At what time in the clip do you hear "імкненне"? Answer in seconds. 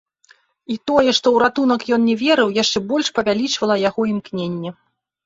4.15-4.71